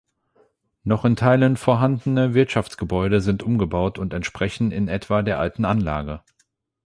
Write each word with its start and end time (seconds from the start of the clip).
Noch 0.83 1.05
in 1.05 1.15
Teilen 1.15 1.57
vorhandene 1.57 2.33
Wirtschaftsgebäude 2.33 3.21
sind 3.21 3.43
umgebaut 3.43 3.99
und 3.99 4.15
entsprechen 4.15 4.71
in 4.71 4.87
etwa 4.87 5.21
der 5.21 5.37
alten 5.39 5.63
Anlage. 5.63 6.21